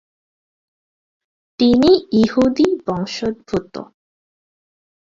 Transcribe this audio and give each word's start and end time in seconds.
তিনি 1.59 1.91
ইহুদি 2.21 2.67
বংশোদ্ভূত। 2.87 3.73